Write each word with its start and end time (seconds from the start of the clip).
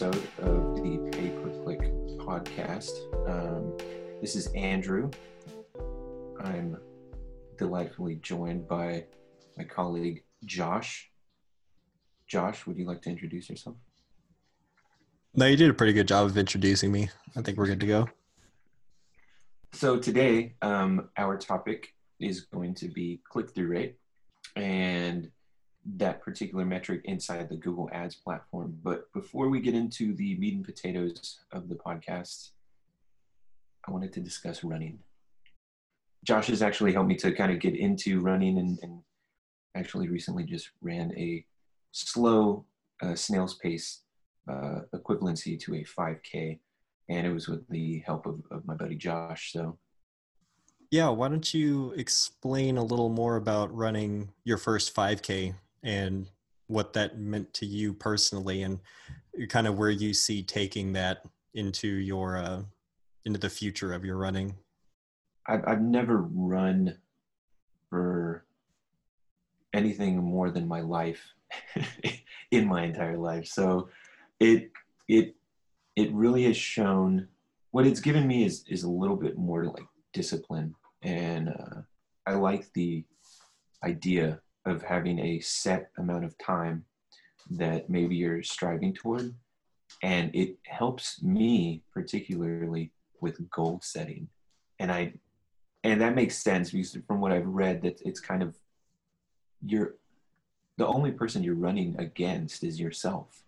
episode 0.00 0.28
of 0.38 0.76
the 0.76 1.10
Pay 1.10 1.30
Per 1.30 1.50
Click 1.64 1.80
podcast. 2.18 2.92
Um, 3.28 3.76
this 4.20 4.36
is 4.36 4.46
Andrew. 4.54 5.10
I'm 6.40 6.78
delightfully 7.56 8.14
joined 8.22 8.68
by 8.68 9.06
my 9.56 9.64
colleague 9.64 10.22
Josh. 10.44 11.10
Josh, 12.28 12.64
would 12.64 12.78
you 12.78 12.84
like 12.84 13.02
to 13.02 13.10
introduce 13.10 13.50
yourself? 13.50 13.74
No, 15.34 15.46
you 15.46 15.56
did 15.56 15.68
a 15.68 15.74
pretty 15.74 15.94
good 15.94 16.06
job 16.06 16.26
of 16.26 16.38
introducing 16.38 16.92
me. 16.92 17.10
I 17.34 17.42
think 17.42 17.58
we're 17.58 17.66
good 17.66 17.80
to 17.80 17.86
go. 17.86 18.08
So 19.72 19.98
today, 19.98 20.54
um, 20.62 21.08
our 21.16 21.36
topic 21.36 21.92
is 22.20 22.42
going 22.42 22.74
to 22.74 22.86
be 22.86 23.20
click-through 23.28 23.66
rate, 23.66 23.96
and 24.54 25.28
that 25.96 26.20
particular 26.20 26.64
metric 26.64 27.02
inside 27.04 27.48
the 27.48 27.56
Google 27.56 27.88
Ads 27.92 28.16
platform. 28.16 28.76
But 28.82 29.12
before 29.12 29.48
we 29.48 29.60
get 29.60 29.74
into 29.74 30.14
the 30.14 30.36
meat 30.36 30.54
and 30.54 30.64
potatoes 30.64 31.40
of 31.52 31.68
the 31.68 31.74
podcast, 31.74 32.50
I 33.86 33.90
wanted 33.90 34.12
to 34.14 34.20
discuss 34.20 34.62
running. 34.62 34.98
Josh 36.24 36.48
has 36.48 36.62
actually 36.62 36.92
helped 36.92 37.08
me 37.08 37.16
to 37.16 37.32
kind 37.32 37.52
of 37.52 37.60
get 37.60 37.76
into 37.76 38.20
running 38.20 38.58
and, 38.58 38.78
and 38.82 39.00
actually 39.76 40.08
recently 40.08 40.44
just 40.44 40.70
ran 40.82 41.12
a 41.16 41.44
slow 41.92 42.66
uh, 43.02 43.14
snail's 43.14 43.54
pace 43.54 44.00
uh, 44.50 44.80
equivalency 44.94 45.58
to 45.60 45.76
a 45.76 45.84
5K. 45.84 46.58
And 47.08 47.26
it 47.26 47.32
was 47.32 47.48
with 47.48 47.66
the 47.68 48.00
help 48.00 48.26
of, 48.26 48.42
of 48.50 48.66
my 48.66 48.74
buddy 48.74 48.96
Josh. 48.96 49.52
So 49.52 49.78
yeah, 50.90 51.08
why 51.08 51.28
don't 51.28 51.54
you 51.54 51.92
explain 51.96 52.76
a 52.76 52.84
little 52.84 53.10
more 53.10 53.36
about 53.36 53.74
running 53.74 54.30
your 54.44 54.58
first 54.58 54.94
5K 54.94 55.54
and 55.82 56.28
what 56.66 56.92
that 56.92 57.18
meant 57.18 57.52
to 57.54 57.66
you 57.66 57.92
personally 57.92 58.62
and 58.62 58.80
kind 59.48 59.66
of 59.66 59.78
where 59.78 59.90
you 59.90 60.12
see 60.12 60.42
taking 60.42 60.92
that 60.92 61.22
into 61.54 61.88
your 61.88 62.36
uh, 62.36 62.62
into 63.24 63.38
the 63.38 63.48
future 63.48 63.92
of 63.92 64.04
your 64.04 64.16
running? 64.16 64.54
I've, 65.46 65.64
I've 65.66 65.82
never 65.82 66.22
run 66.22 66.98
for 67.90 68.44
anything 69.72 70.18
more 70.22 70.50
than 70.50 70.68
my 70.68 70.80
life 70.80 71.22
in 72.50 72.66
my 72.66 72.84
entire 72.84 73.16
life. 73.16 73.46
So 73.46 73.88
it 74.40 74.70
it 75.08 75.34
it 75.96 76.12
really 76.12 76.44
has 76.44 76.56
shown 76.56 77.28
what 77.70 77.86
it's 77.86 78.00
given 78.00 78.26
me 78.26 78.44
is 78.44 78.64
is 78.68 78.82
a 78.82 78.90
little 78.90 79.16
bit 79.16 79.38
more 79.38 79.64
like 79.64 79.86
discipline. 80.12 80.74
And 81.02 81.48
uh, 81.48 81.82
i 82.26 82.34
like 82.34 82.72
the 82.74 83.04
idea 83.84 84.40
of 84.64 84.82
having 84.82 85.18
a 85.18 85.40
set 85.40 85.90
amount 85.98 86.24
of 86.24 86.36
time 86.38 86.84
that 87.50 87.88
maybe 87.88 88.14
you're 88.14 88.42
striving 88.42 88.92
toward. 88.92 89.34
And 90.02 90.34
it 90.34 90.56
helps 90.66 91.22
me 91.22 91.82
particularly 91.92 92.92
with 93.20 93.50
goal 93.50 93.80
setting. 93.82 94.28
And 94.78 94.92
I 94.92 95.14
and 95.84 96.00
that 96.00 96.14
makes 96.14 96.36
sense 96.36 96.70
because 96.70 96.96
from 97.06 97.20
what 97.20 97.32
I've 97.32 97.46
read 97.46 97.82
that 97.82 98.00
it's 98.04 98.20
kind 98.20 98.42
of 98.42 98.56
you're 99.64 99.94
the 100.76 100.86
only 100.86 101.10
person 101.10 101.42
you're 101.42 101.54
running 101.54 101.96
against 101.98 102.62
is 102.62 102.78
yourself. 102.78 103.42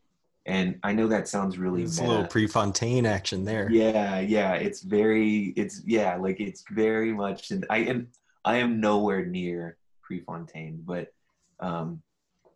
And 0.46 0.78
I 0.82 0.92
know 0.92 1.06
that 1.08 1.28
sounds 1.28 1.58
really 1.58 1.82
it's 1.82 1.98
a 1.98 2.04
little 2.04 2.26
Prefontaine 2.26 3.06
action 3.06 3.44
there. 3.44 3.70
Yeah, 3.70 4.20
yeah. 4.20 4.54
It's 4.54 4.82
very 4.82 5.52
it's 5.56 5.82
yeah, 5.84 6.16
like 6.16 6.40
it's 6.40 6.64
very 6.70 7.12
much 7.12 7.50
and 7.50 7.66
I 7.70 7.78
am 7.78 8.08
I 8.44 8.56
am 8.56 8.80
nowhere 8.80 9.24
near 9.24 9.76
Prefontaine, 10.10 10.82
but 10.84 11.12
um, 11.60 12.02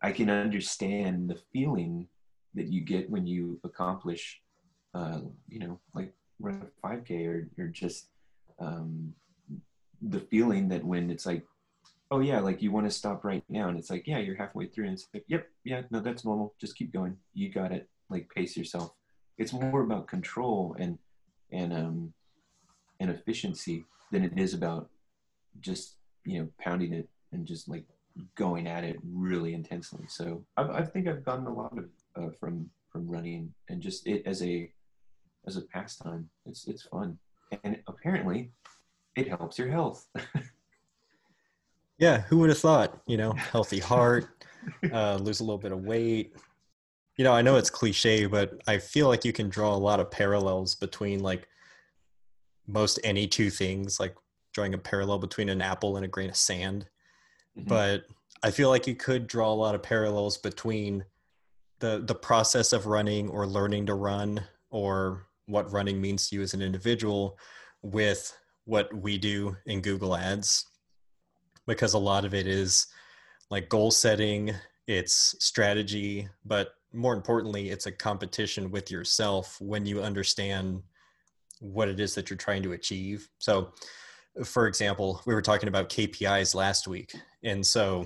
I 0.01 0.11
can 0.11 0.29
understand 0.29 1.29
the 1.29 1.39
feeling 1.53 2.09
that 2.53 2.67
you 2.67 2.81
get 2.81 3.09
when 3.09 3.25
you 3.25 3.61
accomplish, 3.63 4.41
uh, 4.93 5.21
you 5.47 5.59
know, 5.59 5.79
like 5.93 6.13
run 6.39 6.67
a 6.67 6.87
5K 6.87 7.25
or, 7.27 7.49
or 7.57 7.67
just 7.67 8.09
um, 8.59 9.13
the 10.01 10.19
feeling 10.19 10.67
that 10.67 10.83
when 10.83 11.09
it's 11.09 11.25
like, 11.25 11.45
oh 12.11 12.19
yeah, 12.19 12.41
like 12.41 12.61
you 12.61 12.73
want 12.73 12.85
to 12.87 12.91
stop 12.91 13.23
right 13.23 13.43
now, 13.47 13.69
and 13.69 13.79
it's 13.79 13.89
like, 13.89 14.05
yeah, 14.05 14.19
you're 14.19 14.35
halfway 14.35 14.67
through, 14.67 14.85
and 14.85 14.93
it's 14.95 15.07
like, 15.13 15.23
yep, 15.27 15.47
yeah, 15.63 15.83
no, 15.91 16.01
that's 16.01 16.25
normal. 16.25 16.53
Just 16.59 16.77
keep 16.77 16.91
going. 16.91 17.15
You 17.33 17.49
got 17.49 17.71
it. 17.71 17.87
Like 18.09 18.29
pace 18.35 18.57
yourself. 18.57 18.91
It's 19.37 19.53
more 19.53 19.81
about 19.81 20.07
control 20.07 20.75
and 20.77 20.99
and 21.51 21.71
um 21.73 22.13
and 22.99 23.09
efficiency 23.09 23.85
than 24.11 24.25
it 24.25 24.37
is 24.37 24.53
about 24.53 24.89
just 25.61 25.95
you 26.25 26.39
know 26.39 26.49
pounding 26.59 26.93
it 26.93 27.09
and 27.35 27.45
just 27.45 27.69
like 27.69 27.85
going 28.35 28.67
at 28.67 28.83
it 28.83 28.97
really 29.03 29.53
intensely. 29.53 30.05
So 30.07 30.43
I, 30.57 30.63
I 30.63 30.83
think 30.83 31.07
I've 31.07 31.23
gotten 31.23 31.45
a 31.45 31.53
lot 31.53 31.77
of 31.77 31.85
uh, 32.17 32.29
from 32.39 32.69
from 32.91 33.07
running 33.07 33.53
and 33.69 33.81
just 33.81 34.07
it 34.07 34.23
as 34.25 34.41
a 34.41 34.71
as 35.45 35.57
a 35.57 35.61
pastime. 35.61 36.29
It's 36.45 36.67
it's 36.67 36.83
fun 36.83 37.19
and 37.63 37.77
apparently 37.87 38.51
it 39.15 39.27
helps 39.27 39.57
your 39.57 39.69
health. 39.69 40.07
yeah, 41.99 42.21
who 42.21 42.39
would 42.39 42.49
have 42.49 42.59
thought? 42.59 42.99
You 43.05 43.17
know, 43.17 43.31
healthy 43.33 43.79
heart, 43.79 44.45
uh, 44.91 45.15
lose 45.15 45.39
a 45.39 45.43
little 45.43 45.57
bit 45.57 45.71
of 45.71 45.83
weight. 45.83 46.35
You 47.17 47.23
know, 47.23 47.33
I 47.33 47.41
know 47.41 47.55
it's 47.55 47.69
cliche, 47.69 48.25
but 48.25 48.61
I 48.67 48.77
feel 48.77 49.07
like 49.07 49.23
you 49.23 49.31
can 49.31 49.49
draw 49.49 49.73
a 49.73 49.77
lot 49.77 49.99
of 49.99 50.11
parallels 50.11 50.75
between 50.75 51.21
like 51.21 51.47
most 52.67 52.99
any 53.03 53.27
two 53.27 53.49
things, 53.49 53.99
like 53.99 54.15
drawing 54.53 54.73
a 54.73 54.77
parallel 54.77 55.19
between 55.19 55.49
an 55.49 55.61
apple 55.61 55.95
and 55.95 56.05
a 56.05 56.09
grain 56.09 56.29
of 56.29 56.35
sand 56.35 56.87
mm-hmm. 57.57 57.67
but 57.67 58.05
I 58.43 58.51
feel 58.51 58.69
like 58.69 58.87
you 58.87 58.95
could 58.95 59.27
draw 59.27 59.51
a 59.51 59.53
lot 59.53 59.75
of 59.75 59.83
parallels 59.83 60.37
between 60.37 61.05
the 61.79 62.03
the 62.05 62.15
process 62.15 62.73
of 62.73 62.85
running 62.85 63.29
or 63.29 63.45
learning 63.45 63.87
to 63.87 63.95
run 63.95 64.41
or 64.69 65.27
what 65.47 65.71
running 65.71 65.99
means 66.01 66.29
to 66.29 66.35
you 66.35 66.41
as 66.41 66.53
an 66.53 66.61
individual 66.61 67.37
with 67.81 68.35
what 68.65 68.91
we 68.93 69.17
do 69.17 69.55
in 69.65 69.81
Google 69.81 70.15
Ads 70.15 70.65
because 71.67 71.93
a 71.93 71.99
lot 71.99 72.25
of 72.25 72.33
it 72.33 72.47
is 72.47 72.87
like 73.49 73.69
goal 73.69 73.91
setting, 73.91 74.51
it's 74.87 75.35
strategy, 75.39 76.27
but 76.45 76.75
more 76.93 77.13
importantly, 77.13 77.69
it's 77.69 77.85
a 77.85 77.91
competition 77.91 78.71
with 78.71 78.89
yourself 78.89 79.59
when 79.59 79.85
you 79.85 80.01
understand 80.01 80.81
what 81.59 81.89
it 81.89 81.99
is 81.99 82.15
that 82.15 82.29
you're 82.29 82.37
trying 82.37 82.63
to 82.63 82.73
achieve. 82.73 83.27
So, 83.39 83.73
for 84.43 84.67
example, 84.67 85.21
we 85.25 85.33
were 85.33 85.41
talking 85.41 85.69
about 85.69 85.89
KPIs 85.89 86.55
last 86.55 86.87
week. 86.87 87.15
And 87.43 87.65
so 87.65 88.05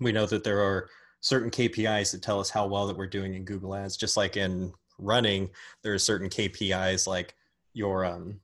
we 0.00 0.12
know 0.12 0.26
that 0.26 0.44
there 0.44 0.60
are 0.60 0.88
certain 1.20 1.50
KPIs 1.50 2.12
that 2.12 2.22
tell 2.22 2.40
us 2.40 2.50
how 2.50 2.66
well 2.66 2.86
that 2.86 2.96
we're 2.96 3.06
doing 3.06 3.34
in 3.34 3.44
Google 3.44 3.74
Ads, 3.74 3.96
just 3.96 4.16
like 4.16 4.36
in 4.36 4.72
running, 4.98 5.50
there 5.82 5.92
are 5.92 5.98
certain 5.98 6.28
KPIs 6.28 7.06
like 7.06 7.34
your 7.74 8.04
um 8.04 8.40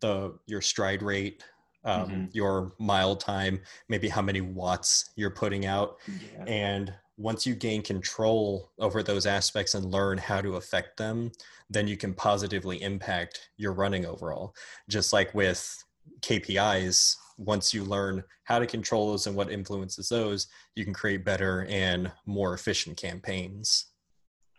the 0.00 0.34
your 0.46 0.60
stride 0.60 1.02
rate, 1.02 1.44
um, 1.84 2.08
mm-hmm. 2.08 2.24
your 2.32 2.72
mile 2.78 3.16
time, 3.16 3.60
maybe 3.88 4.08
how 4.08 4.22
many 4.22 4.40
watts 4.40 5.10
you're 5.16 5.30
putting 5.30 5.66
out. 5.66 5.96
Yeah. 6.06 6.44
And 6.46 6.94
once 7.16 7.46
you 7.46 7.54
gain 7.54 7.82
control 7.82 8.70
over 8.78 9.02
those 9.02 9.26
aspects 9.26 9.74
and 9.74 9.84
learn 9.84 10.16
how 10.16 10.40
to 10.40 10.56
affect 10.56 10.96
them, 10.96 11.30
then 11.68 11.86
you 11.86 11.96
can 11.96 12.14
positively 12.14 12.80
impact 12.82 13.50
your 13.58 13.72
running 13.72 14.06
overall. 14.06 14.54
Just 14.88 15.12
like 15.12 15.34
with 15.34 15.84
KPIs, 16.20 17.16
once 17.38 17.72
you 17.72 17.84
learn 17.84 18.22
how 18.44 18.58
to 18.58 18.66
control 18.66 19.10
those 19.10 19.26
and 19.26 19.36
what 19.36 19.50
influences 19.50 20.08
those, 20.08 20.48
you 20.74 20.84
can 20.84 20.92
create 20.92 21.24
better 21.24 21.66
and 21.68 22.12
more 22.26 22.54
efficient 22.54 22.96
campaigns. 22.96 23.86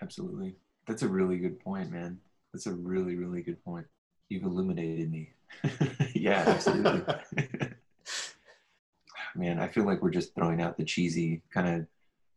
Absolutely. 0.01 0.55
That's 0.87 1.03
a 1.03 1.07
really 1.07 1.37
good 1.37 1.59
point, 1.59 1.91
man. 1.91 2.19
That's 2.53 2.65
a 2.65 2.73
really, 2.73 3.15
really 3.15 3.41
good 3.41 3.63
point. 3.63 3.85
You've 4.29 4.43
illuminated 4.43 5.11
me. 5.11 5.33
yeah, 6.15 6.43
absolutely. 6.47 7.15
man, 9.35 9.59
I 9.59 9.67
feel 9.67 9.85
like 9.85 10.01
we're 10.01 10.09
just 10.09 10.33
throwing 10.35 10.61
out 10.61 10.77
the 10.77 10.83
cheesy 10.83 11.41
kind 11.53 11.67
of 11.67 11.87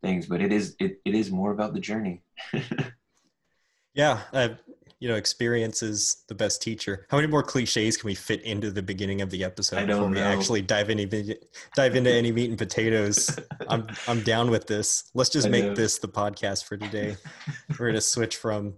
things, 0.01 0.27
but 0.27 0.41
it 0.41 0.51
is 0.51 0.75
it, 0.79 0.99
it 1.05 1.15
is 1.15 1.31
more 1.31 1.51
about 1.51 1.73
the 1.73 1.79
journey. 1.79 2.21
yeah, 3.93 4.21
I've 4.31 4.59
you 4.99 5.09
know, 5.09 5.15
experience 5.15 5.83
is 5.83 6.23
the 6.27 6.35
best 6.35 6.61
teacher. 6.61 7.05
How 7.09 7.17
many 7.17 7.27
more 7.27 7.43
cliches 7.43 7.97
can 7.97 8.07
we 8.07 8.15
fit 8.15 8.41
into 8.43 8.71
the 8.71 8.81
beginning 8.81 9.21
of 9.21 9.29
the 9.29 9.43
episode 9.43 9.87
before 9.87 10.07
we 10.07 10.19
actually 10.19 10.61
dive 10.61 10.89
into 10.89 11.37
dive 11.75 11.95
into 11.95 12.11
any 12.11 12.31
meat 12.31 12.49
and 12.49 12.57
potatoes? 12.57 13.37
I'm 13.67 13.87
I'm 14.07 14.21
down 14.21 14.49
with 14.49 14.67
this. 14.67 15.11
Let's 15.13 15.29
just 15.29 15.49
make 15.49 15.75
this 15.75 15.99
the 15.99 16.07
podcast 16.07 16.65
for 16.65 16.77
today. 16.77 17.17
We're 17.77 17.87
gonna 17.87 18.01
switch 18.01 18.37
from 18.37 18.75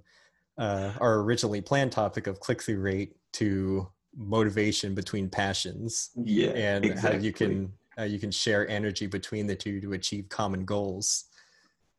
uh, 0.58 0.94
our 1.00 1.20
originally 1.20 1.62
planned 1.62 1.92
topic 1.92 2.28
of 2.28 2.40
click 2.40 2.64
through 2.64 2.80
rate 2.80 3.16
to 3.34 3.88
motivation 4.16 4.96
between 4.96 5.30
passions. 5.30 6.10
Yeah, 6.16 6.50
and 6.50 6.86
exactly. 6.86 7.20
how 7.20 7.24
you 7.24 7.32
can 7.32 7.74
uh, 8.00 8.04
you 8.04 8.20
can 8.20 8.32
share 8.32 8.68
energy 8.68 9.06
between 9.06 9.48
the 9.48 9.56
two 9.56 9.80
to 9.82 9.94
achieve 9.94 10.30
common 10.30 10.66
goals. 10.66 11.26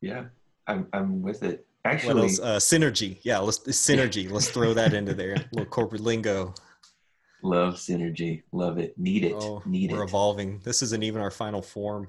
Yeah, 0.01 0.25
I'm 0.67 0.89
I'm 0.93 1.23
with 1.23 1.43
it. 1.43 1.67
Actually, 1.89 2.15
what 2.15 2.23
else? 2.25 2.41
Uh, 2.41 2.57
synergy. 2.57 3.19
Yeah, 3.23 3.39
let's 3.39 3.59
synergy. 3.61 4.31
let's 4.31 4.51
throw 4.51 4.75
that 4.75 4.95
into 4.95 5.15
there. 5.15 5.35
A 5.35 5.45
little 5.53 5.67
corporate 5.67 6.03
lingo. 6.03 6.55
Love 7.43 7.75
synergy. 7.75 8.43
Love 8.53 8.79
it. 8.79 8.99
Need 8.99 9.25
it. 9.25 9.35
Oh, 9.37 9.63
Need 9.65 9.93
we're 9.93 10.03
it. 10.03 10.09
evolving. 10.09 10.61
This 10.65 10.83
isn't 10.83 11.03
even 11.03 11.21
our 11.21 11.31
final 11.31 11.63
form. 11.63 12.09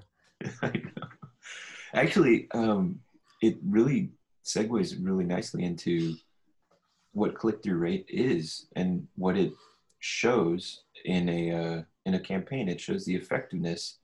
Actually, 1.93 2.47
um, 2.51 2.99
it 3.41 3.57
really 3.65 4.09
segues 4.43 4.95
really 4.99 5.25
nicely 5.25 5.63
into 5.63 6.15
what 7.13 7.35
click-through 7.35 7.77
rate 7.77 8.05
is 8.09 8.67
and 8.75 9.07
what 9.15 9.37
it 9.37 9.53
shows 9.99 10.83
in 11.05 11.29
a 11.29 11.51
uh, 11.51 11.81
in 12.05 12.15
a 12.15 12.19
campaign. 12.19 12.69
It 12.69 12.81
shows 12.81 13.05
the 13.05 13.15
effectiveness 13.15 13.99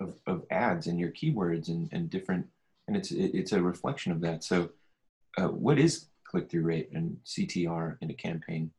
of, 0.00 0.14
of 0.26 0.44
ads 0.50 0.86
and 0.86 0.98
your 0.98 1.10
keywords 1.10 1.68
and, 1.68 1.88
and 1.92 2.10
different, 2.10 2.46
and 2.88 2.96
it's 2.96 3.10
it, 3.10 3.32
it's 3.34 3.52
a 3.52 3.62
reflection 3.62 4.12
of 4.12 4.20
that. 4.22 4.44
So, 4.44 4.70
uh, 5.36 5.48
what 5.48 5.78
is 5.78 6.06
click-through 6.24 6.62
rate 6.62 6.90
and 6.92 7.16
CTR 7.24 7.96
in 8.00 8.10
a 8.10 8.14
campaign? 8.14 8.70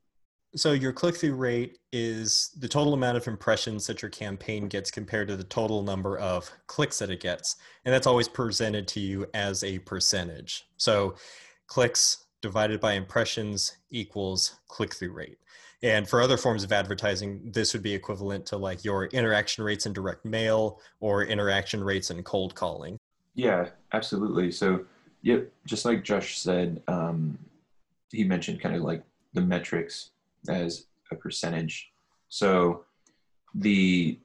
So 0.55 0.71
your 0.71 0.93
click-through 0.93 1.35
rate 1.35 1.77
is 1.91 2.55
the 2.57 2.67
total 2.67 2.93
amount 2.93 3.17
of 3.17 3.27
impressions 3.27 3.85
that 3.87 4.01
your 4.01 4.09
campaign 4.09 4.67
gets 4.67 4.89
compared 4.89 5.27
to 5.27 5.35
the 5.35 5.43
total 5.43 5.83
number 5.83 6.17
of 6.17 6.49
clicks 6.67 6.99
that 6.99 7.09
it 7.09 7.19
gets, 7.19 7.57
and 7.85 7.93
that's 7.93 8.07
always 8.07 8.27
presented 8.27 8.87
to 8.89 8.99
you 8.99 9.27
as 9.33 9.63
a 9.63 9.79
percentage. 9.79 10.67
So, 10.77 11.15
clicks 11.67 12.25
divided 12.41 12.79
by 12.79 12.93
impressions 12.93 13.77
equals 13.91 14.55
click-through 14.67 15.11
rate. 15.11 15.37
And 15.83 16.07
for 16.07 16.21
other 16.21 16.37
forms 16.37 16.63
of 16.63 16.71
advertising, 16.71 17.51
this 17.51 17.73
would 17.73 17.83
be 17.83 17.93
equivalent 17.93 18.45
to 18.47 18.57
like 18.57 18.83
your 18.83 19.05
interaction 19.07 19.63
rates 19.63 19.85
in 19.85 19.93
direct 19.93 20.25
mail 20.25 20.79
or 21.01 21.23
interaction 21.23 21.83
rates 21.83 22.09
in 22.09 22.23
cold 22.23 22.55
calling. 22.55 22.97
Yeah, 23.35 23.69
absolutely. 23.93 24.51
So, 24.51 24.85
yep, 25.27 25.51
just 25.65 25.83
like 25.83 26.05
Josh 26.05 26.39
said, 26.39 26.81
um, 26.87 27.37
he 28.11 28.23
mentioned 28.23 28.61
kind 28.61 28.75
of 28.75 28.81
like 28.81 29.03
the 29.33 29.41
metrics 29.41 30.11
as 30.47 30.85
a 31.11 31.15
percentage. 31.15 31.91
So, 32.29 32.85
the 33.53 34.17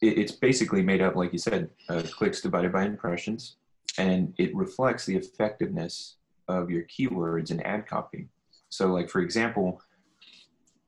it, 0.00 0.18
it's 0.18 0.32
basically 0.32 0.82
made 0.82 1.02
up, 1.02 1.16
like 1.16 1.34
you 1.34 1.38
said, 1.38 1.68
uh, 1.90 2.02
clicks 2.10 2.40
divided 2.40 2.72
by 2.72 2.84
impressions, 2.86 3.56
and 3.98 4.32
it 4.38 4.56
reflects 4.56 5.04
the 5.04 5.16
effectiveness 5.16 6.16
of 6.48 6.70
your 6.70 6.84
keywords 6.84 7.50
and 7.50 7.64
ad 7.66 7.86
copy. 7.86 8.26
So, 8.70 8.86
like 8.86 9.10
for 9.10 9.20
example, 9.20 9.82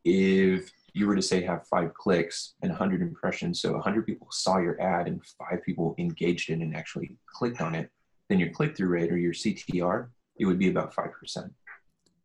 if 0.07 0.73
you 0.95 1.07
were 1.07 1.17
to 1.17 1.23
say 1.23 1.43
have 1.43 1.67
five 1.67 1.93
clicks 1.93 2.55
and 2.63 2.71
100 2.71 3.03
impressions, 3.03 3.61
so 3.61 3.73
100 3.73 4.07
people 4.07 4.29
saw 4.31 4.57
your 4.57 4.81
ad 4.81 5.07
and 5.07 5.21
five 5.39 5.63
people 5.67 5.95
engaged 5.99 6.49
in 6.49 6.63
and 6.63 6.75
actually 6.75 7.11
clicked 7.27 7.61
on 7.61 7.75
it, 7.75 7.91
then 8.29 8.39
your 8.39 8.51
click 8.51 8.77
through 8.77 8.89
rate 8.89 9.11
or 9.11 9.17
your 9.17 9.33
CTR, 9.33 10.09
it 10.39 10.47
would 10.47 10.59
be 10.59 10.69
about 10.69 10.95
5%. 10.95 11.51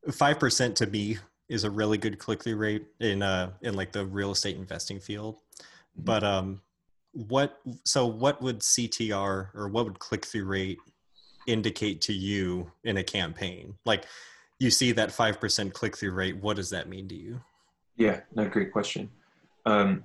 5% 0.08 0.76
to 0.76 0.88
me 0.88 1.18
is 1.50 1.64
a 1.64 1.70
really 1.70 1.98
good 1.98 2.20
click 2.20 2.44
through 2.44 2.56
rate 2.56 2.86
in 3.00 3.22
uh 3.22 3.52
in 3.62 3.76
like 3.76 3.92
the 3.92 4.06
real 4.06 4.32
estate 4.32 4.56
investing 4.56 5.00
field. 5.00 5.36
Mm-hmm. 5.36 6.04
But 6.06 6.24
um 6.24 6.62
what 7.14 7.60
so 7.86 8.06
what 8.06 8.42
would 8.42 8.60
CTR 8.60 9.50
or 9.54 9.68
what 9.68 9.86
would 9.86 10.00
click 10.00 10.26
through 10.26 10.46
rate 10.46 10.80
indicate 11.48 12.02
to 12.02 12.14
you 12.14 12.72
in 12.84 12.98
a 12.98 13.04
campaign? 13.04 13.76
Like 13.86 14.06
you 14.60 14.72
see 14.72 14.92
that 14.94 15.10
5% 15.10 15.74
click 15.74 15.98
through 15.98 16.12
rate, 16.12 16.38
what 16.38 16.56
does 16.56 16.70
that 16.70 16.88
mean 16.88 17.08
to 17.10 17.16
you? 17.16 17.42
Yeah, 17.98 18.22
no, 18.34 18.48
great 18.48 18.72
question. 18.72 19.10
Um, 19.66 20.04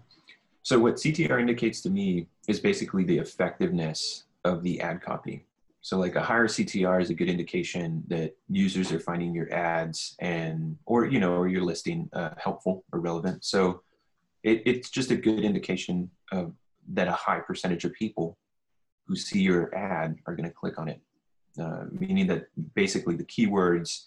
so 0.63 0.79
what 0.79 0.97
CTR 0.97 1.41
indicates 1.41 1.81
to 1.83 1.91
me 1.91 2.27
is 2.49 2.61
basically 2.61 3.05
the 3.05 3.19
effectiveness 3.19 4.25
of 4.45 4.63
the 4.63 4.81
ad 4.81 5.01
copy. 5.01 5.47
So 5.81 5.99
like 5.99 6.17
a 6.17 6.23
higher 6.23 6.49
CTR 6.49 7.01
is 7.01 7.11
a 7.11 7.15
good 7.15 7.29
indication 7.29 8.03
that 8.09 8.37
users 8.49 8.93
are 8.93 9.01
finding 9.01 9.35
your 9.35 9.53
ads 9.53 10.17
and, 10.19 10.77
or, 10.87 11.07
you 11.07 11.21
know, 11.21 11.35
or 11.35 11.49
your 11.49 11.63
listing 11.63 12.09
uh, 12.13 12.31
helpful 12.37 12.85
or 12.93 13.01
relevant. 13.01 13.45
So 13.45 13.83
it, 14.43 14.63
it's 14.67 14.91
just 14.91 15.11
a 15.11 15.17
good 15.17 15.45
indication 15.45 16.11
of 16.33 16.53
that 16.93 17.09
a 17.09 17.13
high 17.13 17.41
percentage 17.41 17.85
of 17.85 17.93
people 17.93 18.39
who 19.07 19.15
see 19.15 19.41
your 19.41 19.75
ad 19.75 20.17
are 20.27 20.35
going 20.35 20.49
to 20.49 20.55
click 20.55 20.79
on 20.79 20.89
it. 20.89 21.01
Uh, 21.59 21.85
meaning 21.91 22.27
that 22.27 22.47
basically 22.75 23.17
the 23.17 23.25
keywords 23.25 24.07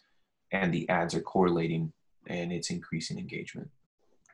and 0.52 0.74
the 0.74 0.88
ads 0.90 1.16
are 1.16 1.22
correlating 1.22 1.92
and 2.28 2.52
it's 2.52 2.70
increasing 2.70 3.18
engagement. 3.18 3.70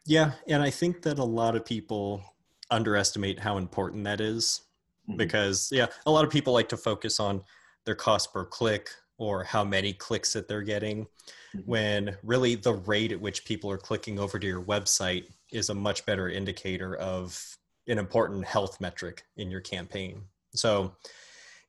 Yeah, 0.05 0.33
and 0.47 0.61
I 0.61 0.69
think 0.69 1.01
that 1.03 1.19
a 1.19 1.23
lot 1.23 1.55
of 1.55 1.65
people 1.65 2.21
underestimate 2.69 3.39
how 3.39 3.57
important 3.57 4.03
that 4.03 4.21
is 4.21 4.61
mm-hmm. 5.07 5.17
because 5.17 5.69
yeah, 5.71 5.87
a 6.05 6.11
lot 6.11 6.25
of 6.25 6.31
people 6.31 6.53
like 6.53 6.69
to 6.69 6.77
focus 6.77 7.19
on 7.19 7.43
their 7.85 7.95
cost 7.95 8.33
per 8.33 8.45
click 8.45 8.89
or 9.17 9.43
how 9.43 9.63
many 9.63 9.93
clicks 9.93 10.33
that 10.33 10.47
they're 10.47 10.61
getting 10.61 11.03
mm-hmm. 11.05 11.59
when 11.65 12.17
really 12.23 12.55
the 12.55 12.73
rate 12.73 13.11
at 13.11 13.19
which 13.19 13.45
people 13.45 13.71
are 13.71 13.77
clicking 13.77 14.19
over 14.19 14.37
to 14.37 14.47
your 14.47 14.63
website 14.63 15.25
is 15.51 15.69
a 15.69 15.75
much 15.75 16.05
better 16.05 16.29
indicator 16.29 16.95
of 16.95 17.57
an 17.87 17.97
important 17.97 18.45
health 18.45 18.79
metric 18.81 19.23
in 19.37 19.49
your 19.49 19.61
campaign. 19.61 20.21
So 20.53 20.93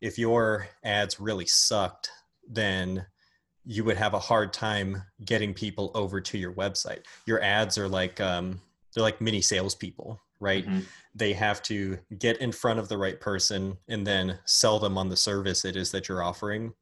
if 0.00 0.18
your 0.18 0.68
ads 0.84 1.20
really 1.20 1.46
sucked, 1.46 2.10
then 2.48 3.06
you 3.64 3.84
would 3.84 3.96
have 3.96 4.14
a 4.14 4.18
hard 4.18 4.52
time 4.52 5.02
getting 5.24 5.52
people 5.52 5.90
over 5.94 6.20
to 6.20 6.38
your 6.38 6.52
website. 6.52 7.02
Your 7.26 7.42
ads 7.42 7.76
are 7.78 7.88
like 7.88 8.20
um, 8.20 8.60
they're 8.94 9.02
like 9.02 9.20
mini 9.20 9.42
salespeople, 9.42 10.20
right? 10.40 10.66
Mm-hmm. 10.66 10.80
They 11.14 11.32
have 11.32 11.62
to 11.64 11.98
get 12.18 12.38
in 12.38 12.52
front 12.52 12.78
of 12.78 12.88
the 12.88 12.98
right 12.98 13.20
person 13.20 13.76
and 13.88 14.06
then 14.06 14.38
sell 14.44 14.78
them 14.78 14.96
on 14.96 15.08
the 15.08 15.16
service 15.16 15.64
it 15.64 15.76
is 15.76 15.90
that 15.92 16.08
you're 16.08 16.22
offering. 16.22 16.72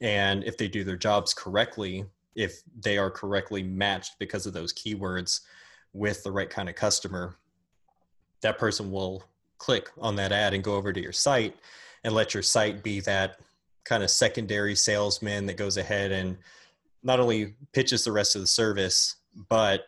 And 0.00 0.44
if 0.44 0.56
they 0.56 0.68
do 0.68 0.84
their 0.84 0.96
jobs 0.96 1.32
correctly, 1.32 2.04
if 2.34 2.62
they 2.80 2.98
are 2.98 3.10
correctly 3.10 3.62
matched 3.62 4.18
because 4.18 4.46
of 4.46 4.52
those 4.52 4.72
keywords 4.72 5.40
with 5.92 6.22
the 6.24 6.32
right 6.32 6.50
kind 6.50 6.68
of 6.68 6.74
customer, 6.74 7.36
that 8.42 8.58
person 8.58 8.90
will 8.90 9.24
click 9.58 9.90
on 9.98 10.16
that 10.16 10.32
ad 10.32 10.52
and 10.52 10.64
go 10.64 10.74
over 10.74 10.92
to 10.92 11.00
your 11.00 11.12
site 11.12 11.56
and 12.02 12.14
let 12.14 12.34
your 12.34 12.42
site 12.42 12.82
be 12.82 13.00
that 13.00 13.38
kind 13.84 14.02
of 14.02 14.10
secondary 14.10 14.74
salesman 14.74 15.46
that 15.46 15.56
goes 15.56 15.76
ahead 15.76 16.10
and 16.10 16.36
not 17.02 17.20
only 17.20 17.54
pitches 17.72 18.04
the 18.04 18.12
rest 18.12 18.34
of 18.34 18.40
the 18.40 18.46
service, 18.46 19.16
but 19.48 19.86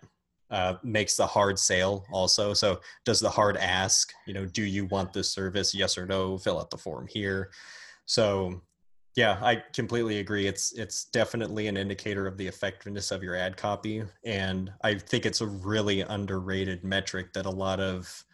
uh, 0.50 0.74
makes 0.82 1.16
the 1.16 1.26
hard 1.26 1.58
sale 1.58 2.04
also. 2.12 2.54
So 2.54 2.80
does 3.04 3.20
the 3.20 3.30
hard 3.30 3.56
ask, 3.56 4.12
you 4.26 4.34
know, 4.34 4.46
do 4.46 4.62
you 4.62 4.86
want 4.86 5.12
this 5.12 5.30
service? 5.30 5.74
Yes 5.74 5.98
or 5.98 6.06
no, 6.06 6.38
fill 6.38 6.60
out 6.60 6.70
the 6.70 6.78
form 6.78 7.06
here. 7.08 7.50
So 8.06 8.60
yeah, 9.16 9.38
I 9.40 9.62
completely 9.72 10.18
agree. 10.18 10.46
It's 10.46 10.72
it's 10.72 11.06
definitely 11.06 11.68
an 11.68 11.76
indicator 11.76 12.26
of 12.26 12.36
the 12.36 12.46
effectiveness 12.46 13.10
of 13.10 13.22
your 13.22 13.34
ad 13.34 13.56
copy. 13.56 14.04
And 14.24 14.70
I 14.84 14.94
think 14.94 15.24
it's 15.24 15.40
a 15.40 15.46
really 15.46 16.02
underrated 16.02 16.84
metric 16.84 17.32
that 17.32 17.46
a 17.46 17.50
lot 17.50 17.80
of 17.80 18.24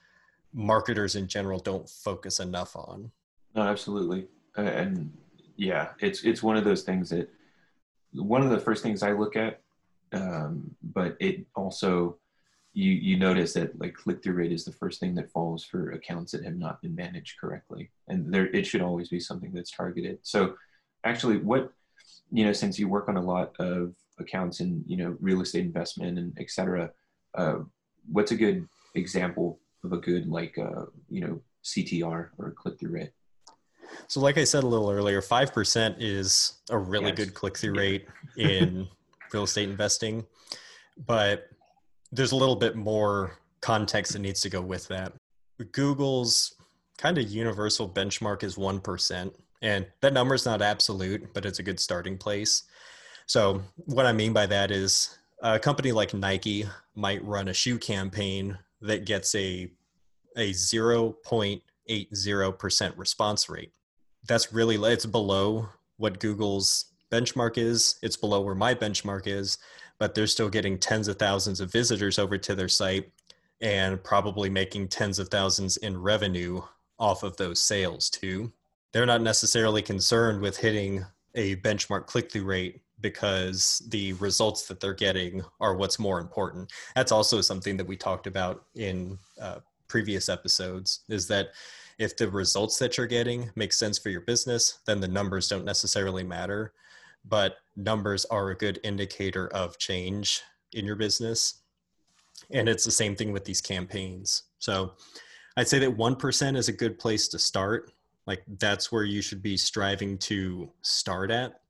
marketers 0.52 1.14
in 1.14 1.28
general 1.28 1.60
don't 1.60 1.88
focus 1.88 2.40
enough 2.40 2.76
on. 2.76 3.10
No, 3.54 3.62
absolutely. 3.62 4.26
And 4.56 5.16
yeah, 5.56 5.90
it's 6.00 6.24
it's 6.24 6.42
one 6.42 6.56
of 6.56 6.64
those 6.64 6.82
things 6.82 7.10
that 7.10 7.30
one 8.12 8.42
of 8.42 8.50
the 8.50 8.58
first 8.58 8.82
things 8.82 9.02
I 9.02 9.12
look 9.12 9.36
at, 9.36 9.61
um, 10.12 10.74
but 10.82 11.16
it 11.20 11.46
also 11.54 12.18
you 12.74 12.90
you 12.90 13.18
notice 13.18 13.52
that 13.52 13.78
like 13.78 13.94
click 13.94 14.22
through 14.22 14.34
rate 14.34 14.52
is 14.52 14.64
the 14.64 14.72
first 14.72 15.00
thing 15.00 15.14
that 15.14 15.30
falls 15.30 15.64
for 15.64 15.90
accounts 15.92 16.32
that 16.32 16.44
have 16.44 16.56
not 16.56 16.80
been 16.80 16.94
managed 16.94 17.38
correctly, 17.38 17.90
and 18.08 18.32
there 18.32 18.46
it 18.46 18.66
should 18.66 18.80
always 18.80 19.08
be 19.08 19.20
something 19.20 19.52
that's 19.52 19.70
targeted. 19.70 20.18
So, 20.22 20.54
actually, 21.04 21.38
what 21.38 21.72
you 22.30 22.44
know, 22.44 22.52
since 22.52 22.78
you 22.78 22.88
work 22.88 23.08
on 23.08 23.16
a 23.16 23.22
lot 23.22 23.54
of 23.58 23.94
accounts 24.18 24.60
in 24.60 24.82
you 24.86 24.96
know 24.96 25.16
real 25.20 25.42
estate 25.42 25.64
investment 25.64 26.18
and 26.18 26.38
etc., 26.38 26.90
uh, 27.34 27.58
what's 28.10 28.32
a 28.32 28.36
good 28.36 28.66
example 28.94 29.58
of 29.84 29.92
a 29.92 29.98
good 29.98 30.28
like 30.28 30.56
uh, 30.56 30.86
you 31.10 31.20
know 31.20 31.40
CTR 31.64 32.28
or 32.38 32.54
click 32.56 32.78
through 32.78 32.92
rate? 32.92 33.10
So, 34.08 34.20
like 34.20 34.38
I 34.38 34.44
said 34.44 34.64
a 34.64 34.66
little 34.66 34.90
earlier, 34.90 35.20
5% 35.20 35.96
is 35.98 36.54
a 36.70 36.78
really 36.78 37.08
yes. 37.08 37.16
good 37.16 37.34
click 37.34 37.58
through 37.58 37.74
rate 37.74 38.06
in 38.38 38.88
real 39.32 39.44
estate 39.44 39.68
investing. 39.68 40.24
But 41.06 41.48
there's 42.10 42.32
a 42.32 42.36
little 42.36 42.56
bit 42.56 42.74
more 42.76 43.38
context 43.60 44.12
that 44.12 44.20
needs 44.20 44.40
to 44.42 44.50
go 44.50 44.60
with 44.60 44.86
that. 44.88 45.12
Google's 45.72 46.54
kind 46.98 47.16
of 47.18 47.30
universal 47.30 47.88
benchmark 47.88 48.42
is 48.42 48.56
1%. 48.56 49.32
And 49.62 49.86
that 50.00 50.12
number 50.12 50.34
is 50.34 50.44
not 50.44 50.60
absolute, 50.60 51.32
but 51.32 51.46
it's 51.46 51.60
a 51.60 51.62
good 51.62 51.78
starting 51.78 52.18
place. 52.18 52.64
So, 53.26 53.62
what 53.76 54.06
I 54.06 54.12
mean 54.12 54.32
by 54.32 54.46
that 54.46 54.72
is 54.72 55.16
a 55.40 55.56
company 55.58 55.92
like 55.92 56.12
Nike 56.12 56.66
might 56.96 57.24
run 57.24 57.48
a 57.48 57.54
shoe 57.54 57.78
campaign 57.78 58.58
that 58.80 59.06
gets 59.06 59.34
a, 59.36 59.70
a 60.36 60.50
0.80% 60.50 62.98
response 62.98 63.48
rate 63.48 63.72
that's 64.26 64.52
really 64.52 64.76
it's 64.92 65.06
below 65.06 65.68
what 65.96 66.20
Google's 66.20 66.91
benchmark 67.12 67.58
is. 67.58 67.96
It's 68.02 68.16
below 68.16 68.40
where 68.40 68.54
my 68.54 68.74
benchmark 68.74 69.26
is, 69.26 69.58
but 69.98 70.14
they're 70.14 70.26
still 70.26 70.48
getting 70.48 70.78
tens 70.78 71.08
of 71.08 71.18
thousands 71.18 71.60
of 71.60 71.70
visitors 71.70 72.18
over 72.18 72.38
to 72.38 72.54
their 72.54 72.68
site 72.68 73.12
and 73.60 74.02
probably 74.02 74.50
making 74.50 74.88
tens 74.88 75.18
of 75.18 75.28
thousands 75.28 75.76
in 75.76 76.00
revenue 76.00 76.62
off 76.98 77.22
of 77.22 77.36
those 77.36 77.60
sales 77.60 78.10
too. 78.10 78.52
They're 78.92 79.06
not 79.06 79.22
necessarily 79.22 79.82
concerned 79.82 80.40
with 80.40 80.56
hitting 80.56 81.04
a 81.34 81.56
benchmark 81.56 82.06
click 82.06 82.30
through 82.30 82.44
rate 82.44 82.82
because 83.00 83.82
the 83.88 84.12
results 84.14 84.66
that 84.66 84.80
they're 84.80 84.94
getting 84.94 85.42
are 85.60 85.76
what's 85.76 85.98
more 85.98 86.20
important. 86.20 86.72
That's 86.94 87.12
also 87.12 87.40
something 87.40 87.76
that 87.76 87.86
we 87.86 87.96
talked 87.96 88.26
about 88.26 88.64
in 88.74 89.18
uh, 89.40 89.58
previous 89.88 90.28
episodes 90.28 91.00
is 91.08 91.26
that 91.28 91.48
if 91.98 92.16
the 92.16 92.30
results 92.30 92.78
that 92.78 92.96
you're 92.96 93.06
getting 93.06 93.50
make 93.54 93.72
sense 93.72 93.98
for 93.98 94.08
your 94.08 94.22
business, 94.22 94.80
then 94.86 95.00
the 95.00 95.08
numbers 95.08 95.48
don't 95.48 95.64
necessarily 95.64 96.24
matter. 96.24 96.72
But 97.24 97.56
numbers 97.76 98.24
are 98.26 98.50
a 98.50 98.56
good 98.56 98.80
indicator 98.82 99.48
of 99.48 99.78
change 99.78 100.42
in 100.72 100.84
your 100.84 100.96
business. 100.96 101.62
And 102.50 102.68
it's 102.68 102.84
the 102.84 102.90
same 102.90 103.14
thing 103.14 103.32
with 103.32 103.44
these 103.44 103.60
campaigns. 103.60 104.44
So 104.58 104.92
I'd 105.56 105.68
say 105.68 105.78
that 105.80 105.96
1% 105.96 106.56
is 106.56 106.68
a 106.68 106.72
good 106.72 106.98
place 106.98 107.28
to 107.28 107.38
start. 107.38 107.92
Like 108.26 108.42
that's 108.58 108.90
where 108.90 109.04
you 109.04 109.22
should 109.22 109.42
be 109.42 109.56
striving 109.56 110.18
to 110.18 110.70
start 110.82 111.30
at, 111.30 111.60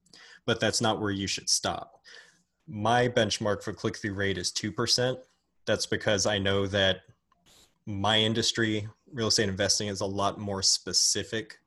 but 0.47 0.61
that's 0.61 0.81
not 0.81 1.01
where 1.01 1.11
you 1.11 1.27
should 1.27 1.49
stop. 1.49 2.01
My 2.69 3.09
benchmark 3.09 3.63
for 3.63 3.73
click 3.73 3.97
through 3.97 4.15
rate 4.15 4.39
is 4.39 4.53
2%. 4.53 5.17
That's 5.67 5.87
because 5.87 6.27
I 6.27 6.39
know 6.39 6.67
that 6.67 7.01
my 7.87 8.19
industry, 8.19 8.89
real 9.13 9.29
estate 9.29 9.49
investing, 9.49 9.89
is 9.89 10.01
a 10.01 10.07
lot 10.07 10.39
more 10.39 10.63
specific 10.63 11.59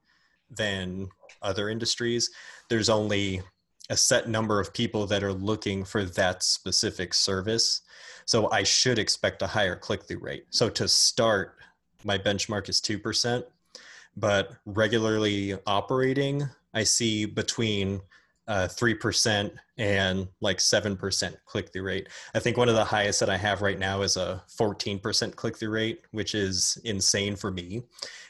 than 0.49 1.07
other 1.41 1.69
industries. 1.69 2.29
There's 2.69 2.89
only 2.89 3.41
a 3.89 3.97
set 3.97 4.27
number 4.27 4.59
of 4.59 4.73
people 4.73 5.05
that 5.07 5.23
are 5.23 5.33
looking 5.33 5.83
for 5.83 6.03
that 6.03 6.43
specific 6.43 7.13
service. 7.13 7.81
So 8.25 8.49
I 8.51 8.63
should 8.63 8.97
expect 8.97 9.41
a 9.41 9.47
higher 9.47 9.75
click 9.75 10.03
through 10.03 10.19
rate. 10.19 10.45
So 10.49 10.69
to 10.69 10.87
start, 10.87 11.57
my 12.03 12.17
benchmark 12.17 12.69
is 12.69 12.81
2%, 12.81 13.43
but 14.17 14.51
regularly 14.65 15.57
operating, 15.67 16.49
I 16.73 16.83
see 16.83 17.25
between 17.25 18.01
uh, 18.47 18.67
3% 18.67 19.51
and 19.77 20.27
like 20.39 20.57
7% 20.57 21.35
click 21.45 21.73
through 21.73 21.83
rate. 21.83 22.09
I 22.33 22.39
think 22.39 22.57
one 22.57 22.69
of 22.69 22.75
the 22.75 22.83
highest 22.83 23.19
that 23.19 23.29
I 23.29 23.37
have 23.37 23.61
right 23.61 23.79
now 23.79 24.01
is 24.01 24.17
a 24.17 24.43
14% 24.59 25.35
click 25.35 25.57
through 25.57 25.71
rate, 25.71 26.01
which 26.11 26.35
is 26.35 26.77
insane 26.83 27.35
for 27.35 27.51
me. 27.51 27.83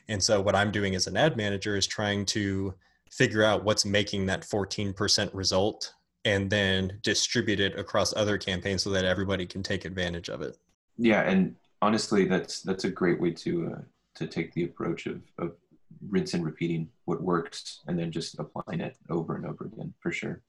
And 0.07 0.24
so, 0.24 0.39
what 0.39 0.55
I'm 0.55 0.71
doing 0.71 0.95
as 0.95 1.07
an 1.07 1.17
ad 1.17 1.35
manager 1.35 1.75
is 1.75 1.88
trying 1.88 2.25
to 2.27 2.74
figure 3.15 3.43
out 3.43 3.63
what's 3.63 3.86
making 3.86 4.25
that 4.25 4.41
14% 4.41 5.29
result 5.34 5.93
and 6.25 6.50
then 6.50 7.00
distribute 7.01 7.60
it 7.60 7.77
across 7.79 8.13
other 8.15 8.38
campaigns 8.38 8.84
so 8.84 8.89
that 8.89 9.05
everybody 9.05 9.45
can 9.45 9.63
take 9.63 9.86
advantage 9.86 10.29
of 10.29 10.41
it. 10.41 10.57
Yeah. 10.98 11.22
And 11.22 11.55
honestly, 11.81 12.25
that's, 12.25 12.62
that's 12.62 12.84
a 12.84 12.89
great 12.89 13.22
way 13.22 13.31
to, 13.31 13.74
uh, 13.74 13.81
to 14.15 14.27
take 14.27 14.53
the 14.53 14.65
approach 14.65 15.05
of, 15.05 15.22
of 15.38 15.53
rinse 16.10 16.34
and 16.34 16.43
repeating 16.43 16.89
what 17.05 17.22
works 17.22 17.81
and 17.88 17.98
then 17.98 18.12
just 18.12 18.38
applying 18.39 18.81
it 18.81 18.98
over 19.10 19.36
and 19.36 19.45
over 19.45 19.65
again 19.65 19.93
for 20.01 20.12
sure. 20.12 20.41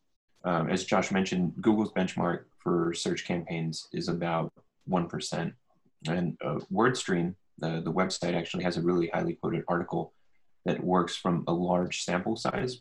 Um, 0.44 0.68
as 0.68 0.84
Josh 0.84 1.10
mentioned, 1.10 1.52
Google's 1.60 1.92
benchmark 1.92 2.44
for 2.58 2.92
search 2.94 3.24
campaigns 3.24 3.88
is 3.92 4.08
about 4.08 4.52
1%. 4.88 5.52
And 6.08 6.36
uh, 6.44 6.58
WordStream, 6.72 7.34
the, 7.58 7.80
the 7.84 7.92
website, 7.92 8.34
actually 8.34 8.64
has 8.64 8.76
a 8.76 8.82
really 8.82 9.08
highly 9.08 9.34
quoted 9.34 9.64
article 9.68 10.12
that 10.66 10.84
works 10.84 11.16
from 11.16 11.44
a 11.46 11.52
large 11.52 12.02
sample 12.02 12.36
size. 12.36 12.80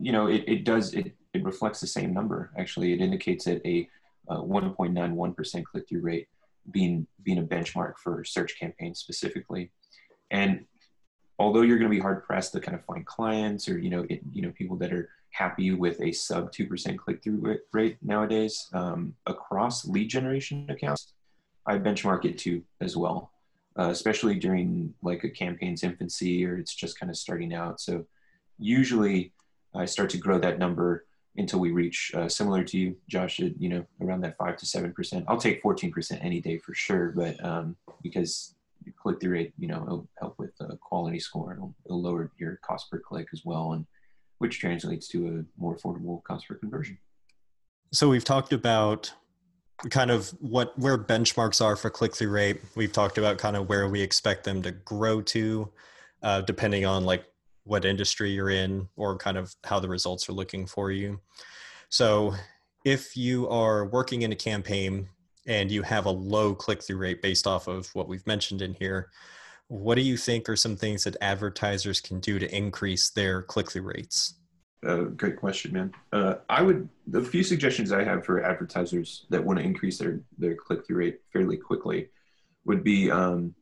You 0.00 0.12
know, 0.12 0.26
it, 0.26 0.44
it 0.46 0.64
does, 0.64 0.92
it, 0.92 1.12
it 1.32 1.42
reflects 1.42 1.80
the 1.80 1.86
same 1.86 2.12
number. 2.12 2.50
Actually, 2.58 2.92
it 2.92 3.00
indicates 3.00 3.46
that 3.46 3.64
a 3.66 3.88
uh, 4.28 4.40
1.91% 4.40 5.64
click 5.64 5.88
through 5.88 6.00
rate 6.00 6.28
being, 6.70 7.06
being 7.22 7.38
a 7.38 7.42
benchmark 7.42 7.94
for 8.02 8.24
search 8.24 8.58
campaigns 8.58 8.98
specifically. 8.98 9.70
And 10.30 10.66
although 11.38 11.62
you're 11.62 11.78
going 11.78 11.90
to 11.90 11.96
be 11.96 12.00
hard 12.00 12.24
pressed 12.24 12.52
to 12.52 12.60
kind 12.60 12.76
of 12.76 12.84
find 12.84 13.04
clients 13.06 13.68
or 13.68 13.78
you 13.78 13.90
know 13.90 14.06
it, 14.08 14.20
you 14.32 14.42
know 14.42 14.50
people 14.50 14.76
that 14.76 14.92
are 14.92 15.10
happy 15.30 15.72
with 15.72 16.00
a 16.00 16.12
sub 16.12 16.52
2% 16.52 16.96
click-through 16.96 17.58
rate 17.72 17.96
nowadays 18.02 18.68
um, 18.72 19.14
across 19.26 19.84
lead 19.84 20.08
generation 20.08 20.66
accounts 20.70 21.12
i 21.66 21.76
benchmark 21.76 22.24
it 22.24 22.38
too 22.38 22.62
as 22.80 22.96
well 22.96 23.32
uh, 23.78 23.88
especially 23.90 24.36
during 24.36 24.94
like 25.02 25.24
a 25.24 25.30
campaign's 25.30 25.82
infancy 25.82 26.44
or 26.46 26.58
it's 26.58 26.74
just 26.74 26.98
kind 26.98 27.10
of 27.10 27.16
starting 27.16 27.54
out 27.54 27.80
so 27.80 28.04
usually 28.58 29.32
i 29.74 29.84
start 29.84 30.10
to 30.10 30.18
grow 30.18 30.38
that 30.38 30.58
number 30.58 31.06
until 31.36 31.58
we 31.58 31.72
reach 31.72 32.12
uh, 32.14 32.28
similar 32.28 32.62
to 32.62 32.78
you 32.78 32.96
josh 33.08 33.38
you 33.38 33.68
know 33.68 33.84
around 34.00 34.20
that 34.20 34.36
5 34.36 34.56
to 34.56 34.66
7% 34.66 35.24
i'll 35.28 35.36
take 35.36 35.62
14% 35.62 36.18
any 36.24 36.40
day 36.40 36.58
for 36.58 36.74
sure 36.74 37.10
but 37.10 37.42
um, 37.44 37.76
because 38.02 38.54
click 38.92 39.20
through 39.20 39.32
rate, 39.32 39.52
you 39.58 39.68
know, 39.68 39.82
it'll 39.82 40.08
help 40.18 40.38
with 40.38 40.56
the 40.58 40.76
quality 40.80 41.18
score. 41.18 41.54
It'll, 41.54 41.74
it'll 41.84 42.02
lower 42.02 42.30
your 42.38 42.58
cost 42.62 42.90
per 42.90 42.98
click 42.98 43.28
as 43.32 43.42
well, 43.44 43.72
and 43.72 43.86
which 44.38 44.58
translates 44.60 45.08
to 45.08 45.28
a 45.28 45.60
more 45.60 45.76
affordable 45.76 46.22
cost 46.24 46.48
per 46.48 46.54
conversion. 46.54 46.98
So 47.92 48.08
we've 48.08 48.24
talked 48.24 48.52
about 48.52 49.12
kind 49.90 50.10
of 50.10 50.30
what 50.40 50.78
where 50.78 50.96
benchmarks 50.96 51.64
are 51.64 51.76
for 51.76 51.90
click 51.90 52.14
through 52.14 52.30
rate. 52.30 52.60
We've 52.74 52.92
talked 52.92 53.18
about 53.18 53.38
kind 53.38 53.56
of 53.56 53.68
where 53.68 53.88
we 53.88 54.00
expect 54.00 54.44
them 54.44 54.62
to 54.62 54.70
grow 54.70 55.20
to, 55.22 55.70
uh, 56.22 56.40
depending 56.42 56.86
on 56.86 57.04
like 57.04 57.24
what 57.64 57.84
industry 57.84 58.30
you're 58.30 58.50
in 58.50 58.88
or 58.96 59.16
kind 59.16 59.36
of 59.36 59.54
how 59.64 59.80
the 59.80 59.88
results 59.88 60.28
are 60.28 60.32
looking 60.32 60.66
for 60.66 60.90
you. 60.90 61.20
So 61.88 62.34
if 62.84 63.16
you 63.16 63.48
are 63.48 63.86
working 63.86 64.22
in 64.22 64.32
a 64.32 64.36
campaign 64.36 65.08
and 65.46 65.70
you 65.70 65.82
have 65.82 66.06
a 66.06 66.10
low 66.10 66.54
click 66.54 66.82
through 66.82 66.98
rate 66.98 67.22
based 67.22 67.46
off 67.46 67.66
of 67.66 67.88
what 67.94 68.08
we've 68.08 68.26
mentioned 68.26 68.62
in 68.62 68.74
here, 68.74 69.10
what 69.68 69.94
do 69.94 70.02
you 70.02 70.16
think 70.16 70.48
are 70.48 70.56
some 70.56 70.76
things 70.76 71.04
that 71.04 71.16
advertisers 71.20 72.00
can 72.00 72.20
do 72.20 72.38
to 72.38 72.54
increase 72.54 73.10
their 73.10 73.42
click 73.42 73.70
through 73.70 73.82
rates? 73.82 74.34
Uh, 74.86 75.04
great 75.16 75.36
question, 75.36 75.72
man. 75.72 75.92
Uh, 76.12 76.34
I 76.48 76.62
would 76.62 76.88
the 77.06 77.22
few 77.22 77.42
suggestions 77.42 77.92
I 77.92 78.04
have 78.04 78.24
for 78.24 78.42
advertisers 78.42 79.26
that 79.30 79.44
want 79.44 79.58
to 79.58 79.64
increase 79.64 79.98
their 79.98 80.20
their 80.38 80.54
click 80.54 80.86
through 80.86 80.96
rate 80.96 81.20
fairly 81.32 81.56
quickly 81.56 82.08
would 82.64 82.82
be 82.82 83.10
um, 83.10 83.54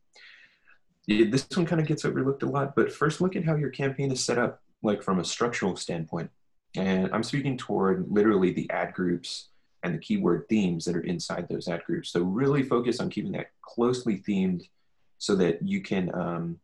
this 1.06 1.46
one 1.54 1.66
kind 1.66 1.80
of 1.80 1.86
gets 1.86 2.04
overlooked 2.04 2.42
a 2.42 2.48
lot, 2.48 2.74
but 2.76 2.92
first 2.92 3.20
look 3.20 3.36
at 3.36 3.44
how 3.44 3.56
your 3.56 3.70
campaign 3.70 4.10
is 4.12 4.24
set 4.24 4.38
up, 4.38 4.62
like 4.82 5.02
from 5.02 5.18
a 5.18 5.24
structural 5.24 5.76
standpoint. 5.76 6.30
And 6.76 7.10
I'm 7.12 7.22
speaking 7.22 7.58
toward 7.58 8.06
literally 8.08 8.52
the 8.52 8.70
ad 8.70 8.94
groups 8.94 9.48
and 9.82 9.94
the 9.94 9.98
keyword 9.98 10.48
themes 10.48 10.84
that 10.84 10.96
are 10.96 11.02
inside 11.02 11.48
those 11.48 11.68
ad 11.68 11.82
groups. 11.84 12.10
So 12.10 12.22
really 12.22 12.62
focus 12.62 13.00
on 13.00 13.10
keeping 13.10 13.32
that 13.32 13.50
closely 13.62 14.22
themed 14.26 14.68
so 15.18 15.34
that 15.36 15.60
you 15.62 15.82
can 15.82 16.14
um, 16.14 16.60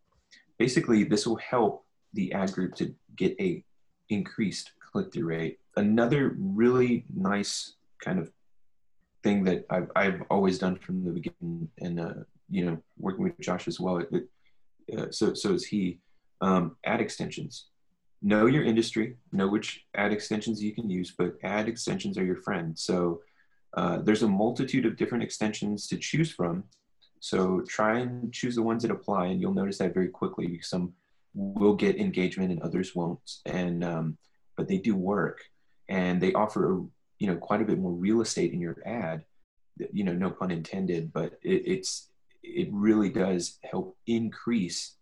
basically 0.59 1.05
this 1.05 1.27
will 1.27 1.37
help 1.37 1.85
the 2.15 2.33
ad 2.33 2.53
group 2.53 2.75
to 2.77 2.95
get 3.17 3.35
a 3.41 3.65
increased 4.09 4.73
click-through 4.93 5.27
rate. 5.27 5.59
Another 5.77 6.35
really 6.38 7.05
nice 7.15 7.75
kind 8.03 8.19
of 8.19 8.31
thing 9.23 9.45
that 9.45 9.67
I've, 9.71 9.91
I've 9.97 10.23
always 10.31 10.59
done 10.59 10.77
from 10.77 11.05
the 11.05 11.11
beginning 11.11 11.69
and 11.79 12.00
uh, 12.00 12.15
you 12.50 12.65
know 12.65 12.79
working 12.99 13.25
with 13.25 13.38
Josh 13.41 13.69
as 13.69 13.79
well. 13.81 13.99
It, 13.99 14.29
uh, 14.97 15.11
so 15.11 15.35
so 15.35 15.53
is 15.53 15.65
he. 15.65 15.99
Um, 16.41 16.77
ad 16.85 17.00
extensions 17.00 17.67
know 18.23 18.47
your 18.47 18.65
industry, 18.65 19.17
know 19.33 19.49
which 19.49 19.85
ad 19.95 20.12
extensions 20.12 20.62
you 20.62 20.75
can 20.75 20.91
use, 20.91 21.12
but 21.17 21.37
ad 21.43 21.69
extensions 21.69 22.19
are 22.19 22.25
your 22.25 22.37
friend. 22.37 22.79
So 22.79 23.21
uh, 23.77 23.99
there's 23.99 24.23
a 24.23 24.29
multitude 24.29 24.87
of 24.87 24.97
different 24.97 25.25
extensions 25.25 25.87
to 25.88 25.97
choose 25.97 26.31
from. 26.31 26.65
So 27.21 27.62
try 27.69 27.99
and 27.99 28.33
choose 28.33 28.55
the 28.57 28.62
ones 28.62 28.83
that 28.83 28.91
apply, 28.91 29.27
and 29.27 29.41
you'll 29.41 29.55
notice 29.55 29.79
that 29.79 29.95
very 29.95 30.09
quickly 30.09 30.61
some 30.62 30.93
will 31.38 31.75
get 31.75 31.97
engagement 31.97 32.50
and 32.50 32.61
others 32.62 32.95
won't. 32.95 33.21
And 33.47 33.85
um, 33.85 34.18
but 34.57 34.66
they 34.66 34.78
do 34.78 34.97
work, 34.97 35.40
and 35.88 36.21
they 36.21 36.33
offer 36.33 36.83
you 37.18 37.26
know 37.26 37.37
quite 37.37 37.62
a 37.62 37.64
bit 37.64 37.78
more 37.78 37.92
real 37.92 38.21
estate 38.21 38.52
in 38.52 38.61
your 38.61 38.76
ad. 38.85 39.25
You 39.92 40.02
know, 40.04 40.12
no 40.12 40.30
pun 40.30 40.50
intended, 40.50 41.12
but 41.12 41.35
it, 41.42 41.62
it's 41.64 42.09
it 42.42 42.68
really 42.73 43.11
does 43.11 43.59
help 43.62 43.97
increase 44.07 44.97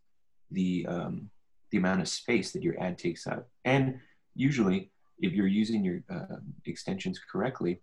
the 0.51 0.87
um, 0.89 1.31
the 1.71 1.79
amount 1.79 2.03
of 2.03 2.09
space 2.09 2.53
that 2.53 2.63
your 2.63 2.79
ad 2.81 2.99
takes 2.99 3.27
up. 3.27 3.49
And 3.65 3.99
usually, 4.35 4.91
if 5.21 5.33
you're 5.33 5.47
using 5.47 5.83
your 5.83 6.03
uh, 6.11 6.37
extensions 6.67 7.19
correctly, 7.33 7.81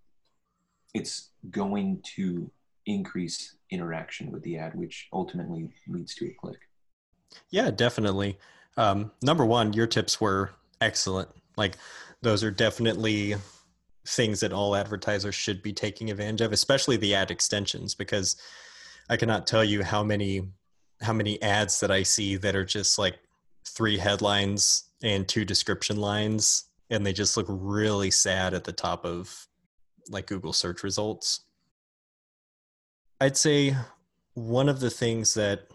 it's 0.94 1.32
going 1.50 2.02
to 2.16 2.52
increase 2.86 3.56
interaction 3.72 4.32
with 4.32 4.44
the 4.44 4.58
ad, 4.58 4.76
which 4.76 5.08
ultimately 5.12 5.70
leads 5.88 6.14
to 6.16 6.28
a 6.28 6.34
click. 6.40 6.60
Yeah, 7.50 7.72
definitely. 7.72 8.38
Um, 8.78 9.12
number 9.22 9.46
one, 9.46 9.74
your 9.74 9.88
tips 9.88 10.20
were 10.20 10.52
excellent. 10.82 11.30
Like, 11.56 11.78
those 12.22 12.44
are 12.44 12.52
definitely 12.52 13.36
things 14.08 14.40
that 14.42 14.54
all 14.54 14.76
advertisers 14.76 15.36
should 15.36 15.62
be 15.62 15.74
taking 15.74 16.10
advantage 16.10 16.42
of, 16.42 16.52
especially 16.52 16.98
the 16.98 17.16
ad 17.16 17.32
extensions, 17.32 17.96
because 17.96 18.36
I 19.10 19.18
cannot 19.18 19.48
tell 19.48 19.64
you 19.64 19.84
how 19.84 20.04
many 20.04 20.44
how 21.02 21.14
many 21.14 21.42
ads 21.42 21.82
that 21.82 21.92
I 21.92 22.04
see 22.04 22.38
that 22.38 22.56
are 22.56 22.64
just 22.64 22.98
like 22.98 23.20
three 23.68 23.98
headlines 23.98 24.86
and 25.02 25.28
two 25.28 25.44
description 25.44 25.98
lines 25.98 26.66
and 26.90 27.06
they 27.06 27.14
just 27.14 27.36
look 27.38 27.48
really 27.50 28.12
sad 28.12 28.54
at 28.54 28.64
the 28.64 28.72
top 28.72 29.06
of 29.06 29.48
like 30.10 30.28
Google 30.28 30.54
search 30.54 30.84
results. 30.84 31.42
I'd 33.20 33.38
say 33.38 33.76
one 34.34 34.70
of 34.70 34.80
the 34.80 34.90
things 34.90 35.34
that 35.34 35.68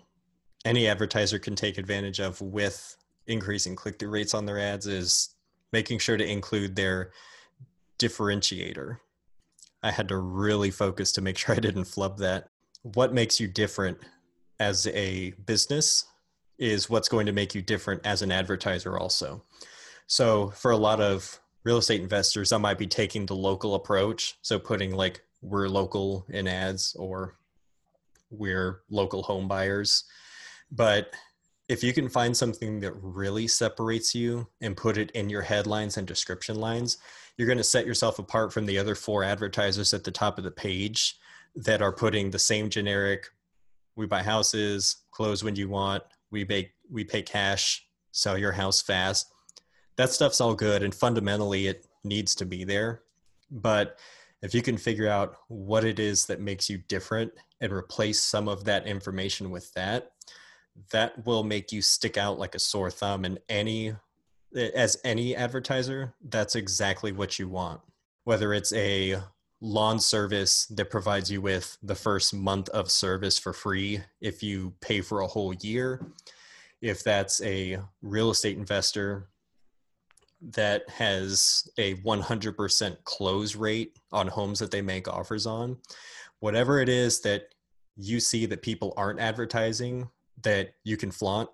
any 0.68 0.86
advertiser 0.86 1.38
can 1.38 1.54
take 1.54 1.78
advantage 1.78 2.20
of 2.20 2.40
with 2.40 2.96
increasing 3.26 3.76
click 3.76 3.98
through 3.98 4.10
rates 4.10 4.34
on 4.34 4.46
their 4.46 4.58
ads 4.58 4.86
is 4.86 5.30
making 5.72 5.98
sure 5.98 6.16
to 6.16 6.24
include 6.24 6.74
their 6.76 7.12
differentiator. 7.98 8.98
I 9.82 9.90
had 9.90 10.08
to 10.08 10.16
really 10.16 10.70
focus 10.70 11.12
to 11.12 11.20
make 11.20 11.38
sure 11.38 11.54
I 11.54 11.60
didn't 11.60 11.84
flub 11.84 12.18
that. 12.18 12.48
What 12.82 13.12
makes 13.12 13.38
you 13.40 13.48
different 13.48 13.98
as 14.60 14.86
a 14.88 15.30
business 15.46 16.06
is 16.58 16.90
what's 16.90 17.08
going 17.08 17.26
to 17.26 17.32
make 17.32 17.54
you 17.54 17.62
different 17.62 18.04
as 18.04 18.22
an 18.22 18.32
advertiser 18.32 18.98
also 18.98 19.44
so 20.08 20.48
for 20.50 20.72
a 20.72 20.76
lot 20.76 21.00
of 21.00 21.38
real 21.64 21.76
estate 21.76 22.00
investors 22.00 22.50
that 22.50 22.58
might 22.58 22.78
be 22.78 22.86
taking 22.86 23.26
the 23.26 23.36
local 23.36 23.74
approach. 23.74 24.38
So 24.42 24.58
putting 24.58 24.92
like 24.94 25.20
we're 25.42 25.68
local 25.68 26.26
in 26.30 26.48
ads 26.48 26.96
or 26.98 27.36
we're 28.30 28.80
local 28.90 29.22
home 29.22 29.46
buyers. 29.46 30.04
But 30.70 31.14
if 31.68 31.82
you 31.82 31.92
can 31.92 32.08
find 32.08 32.36
something 32.36 32.80
that 32.80 32.92
really 33.02 33.46
separates 33.46 34.14
you 34.14 34.48
and 34.60 34.76
put 34.76 34.96
it 34.96 35.10
in 35.12 35.28
your 35.28 35.42
headlines 35.42 35.96
and 35.96 36.06
description 36.06 36.56
lines, 36.56 36.98
you're 37.36 37.46
going 37.46 37.58
to 37.58 37.64
set 37.64 37.86
yourself 37.86 38.18
apart 38.18 38.52
from 38.52 38.66
the 38.66 38.78
other 38.78 38.94
four 38.94 39.22
advertisers 39.22 39.92
at 39.94 40.04
the 40.04 40.10
top 40.10 40.38
of 40.38 40.44
the 40.44 40.50
page 40.50 41.18
that 41.54 41.82
are 41.82 41.92
putting 41.92 42.30
the 42.30 42.38
same 42.38 42.68
generic 42.68 43.26
we 43.98 44.06
buy 44.06 44.22
houses, 44.22 44.98
close 45.10 45.42
when 45.42 45.56
you 45.56 45.68
want, 45.68 46.04
we 46.30 46.44
pay 46.44 46.70
we 46.88 47.04
pay 47.04 47.20
cash, 47.20 47.84
sell 48.12 48.38
your 48.38 48.52
house 48.52 48.80
fast. 48.80 49.32
That 49.96 50.10
stuff's 50.10 50.40
all 50.40 50.54
good 50.54 50.84
and 50.84 50.94
fundamentally 50.94 51.66
it 51.66 51.86
needs 52.04 52.34
to 52.36 52.46
be 52.46 52.62
there. 52.62 53.02
But 53.50 53.98
if 54.40 54.54
you 54.54 54.62
can 54.62 54.78
figure 54.78 55.08
out 55.08 55.36
what 55.48 55.84
it 55.84 55.98
is 55.98 56.26
that 56.26 56.40
makes 56.40 56.70
you 56.70 56.78
different 56.86 57.32
and 57.60 57.72
replace 57.72 58.22
some 58.22 58.48
of 58.48 58.64
that 58.64 58.86
information 58.86 59.50
with 59.50 59.74
that, 59.74 60.12
that 60.90 61.26
will 61.26 61.44
make 61.44 61.72
you 61.72 61.82
stick 61.82 62.16
out 62.16 62.38
like 62.38 62.54
a 62.54 62.58
sore 62.58 62.90
thumb 62.90 63.24
and 63.24 63.38
any 63.48 63.94
as 64.74 64.96
any 65.04 65.36
advertiser 65.36 66.14
that's 66.28 66.56
exactly 66.56 67.12
what 67.12 67.38
you 67.38 67.48
want. 67.48 67.80
Whether 68.24 68.54
it's 68.54 68.72
a 68.72 69.20
lawn 69.60 69.98
service 69.98 70.66
that 70.66 70.90
provides 70.90 71.30
you 71.30 71.40
with 71.40 71.76
the 71.82 71.94
first 71.94 72.32
month 72.32 72.68
of 72.70 72.90
service 72.90 73.38
for 73.38 73.52
free 73.52 74.00
if 74.20 74.42
you 74.42 74.72
pay 74.80 75.00
for 75.00 75.20
a 75.20 75.26
whole 75.26 75.52
year 75.54 76.06
if 76.80 77.02
that's 77.02 77.42
a 77.42 77.78
real 78.02 78.30
estate 78.30 78.56
investor 78.56 79.28
that 80.40 80.88
has 80.88 81.68
a 81.78 81.94
100% 81.96 82.96
close 83.02 83.56
rate 83.56 83.98
on 84.12 84.28
homes 84.28 84.60
that 84.60 84.70
they 84.70 84.80
make 84.80 85.08
offers 85.08 85.44
on 85.44 85.76
whatever 86.38 86.80
it 86.80 86.88
is 86.88 87.20
that 87.20 87.48
you 87.96 88.20
see 88.20 88.46
that 88.46 88.62
people 88.62 88.94
aren't 88.96 89.18
advertising 89.18 90.08
that 90.42 90.74
you 90.84 90.96
can 90.96 91.10
flaunt, 91.10 91.50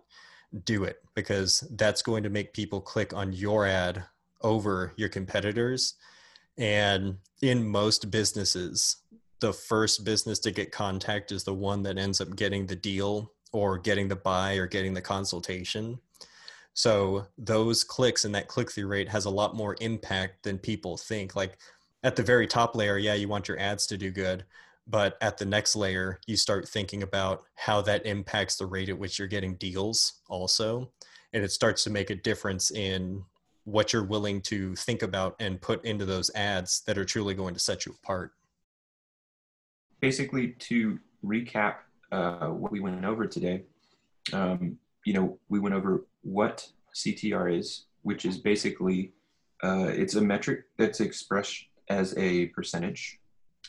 do 0.64 0.84
it 0.84 0.98
because 1.14 1.66
that's 1.72 2.02
going 2.02 2.22
to 2.22 2.30
make 2.30 2.52
people 2.52 2.80
click 2.80 3.12
on 3.12 3.32
your 3.32 3.66
ad 3.66 4.04
over 4.42 4.92
your 4.96 5.08
competitors. 5.08 5.94
And 6.56 7.18
in 7.42 7.66
most 7.66 8.10
businesses, 8.10 8.96
the 9.40 9.52
first 9.52 10.04
business 10.04 10.38
to 10.40 10.50
get 10.50 10.72
contact 10.72 11.32
is 11.32 11.44
the 11.44 11.54
one 11.54 11.82
that 11.82 11.98
ends 11.98 12.20
up 12.20 12.36
getting 12.36 12.66
the 12.66 12.76
deal 12.76 13.32
or 13.52 13.78
getting 13.78 14.08
the 14.08 14.16
buy 14.16 14.54
or 14.54 14.66
getting 14.66 14.94
the 14.94 15.00
consultation. 15.00 15.98
So 16.74 17.26
those 17.38 17.84
clicks 17.84 18.24
and 18.24 18.34
that 18.34 18.48
click 18.48 18.70
through 18.70 18.88
rate 18.88 19.08
has 19.08 19.26
a 19.26 19.30
lot 19.30 19.54
more 19.54 19.76
impact 19.80 20.42
than 20.42 20.58
people 20.58 20.96
think. 20.96 21.36
Like 21.36 21.58
at 22.02 22.16
the 22.16 22.22
very 22.22 22.46
top 22.46 22.74
layer, 22.74 22.98
yeah, 22.98 23.14
you 23.14 23.28
want 23.28 23.48
your 23.48 23.58
ads 23.58 23.86
to 23.88 23.96
do 23.96 24.10
good, 24.10 24.44
but 24.86 25.16
at 25.20 25.38
the 25.38 25.44
next 25.44 25.76
layer 25.76 26.20
you 26.26 26.36
start 26.36 26.68
thinking 26.68 27.02
about 27.02 27.44
how 27.54 27.80
that 27.80 28.04
impacts 28.06 28.56
the 28.56 28.66
rate 28.66 28.88
at 28.88 28.98
which 28.98 29.18
you're 29.18 29.28
getting 29.28 29.54
deals 29.56 30.20
also 30.28 30.90
and 31.32 31.42
it 31.42 31.50
starts 31.50 31.84
to 31.84 31.90
make 31.90 32.10
a 32.10 32.14
difference 32.14 32.70
in 32.70 33.24
what 33.64 33.92
you're 33.92 34.04
willing 34.04 34.40
to 34.42 34.74
think 34.76 35.02
about 35.02 35.34
and 35.40 35.60
put 35.60 35.84
into 35.84 36.04
those 36.04 36.30
ads 36.34 36.82
that 36.82 36.98
are 36.98 37.04
truly 37.04 37.34
going 37.34 37.54
to 37.54 37.60
set 37.60 37.86
you 37.86 37.94
apart. 38.02 38.32
Basically 40.00 40.48
to 40.48 40.98
recap 41.24 41.76
uh, 42.12 42.48
what 42.48 42.70
we 42.70 42.80
went 42.80 43.04
over 43.04 43.26
today 43.26 43.64
um, 44.32 44.78
you 45.04 45.12
know 45.12 45.38
we 45.48 45.58
went 45.58 45.74
over 45.74 46.04
what 46.22 46.68
ctr 46.94 47.56
is 47.56 47.84
which 48.02 48.24
is 48.24 48.38
basically 48.38 49.12
uh, 49.62 49.86
it's 49.88 50.14
a 50.14 50.20
metric 50.20 50.64
that's 50.76 51.00
expressed 51.00 51.64
as 51.88 52.16
a 52.16 52.46
percentage 52.46 53.18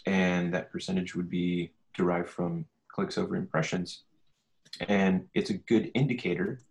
and 0.06 0.54
that 0.54 0.72
percentage 0.72 1.15
would 1.15 1.30
be 1.30 1.72
derived 1.94 2.30
from 2.30 2.65
clicks 2.88 3.18
over 3.18 3.36
impressions. 3.36 4.04
And 4.88 5.28
it's 5.34 5.50
a 5.50 5.56
good 5.56 5.91
indicator 5.94 6.62